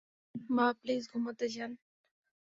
[0.49, 1.71] বাবা, প্লিজ ঘুমোতে যান।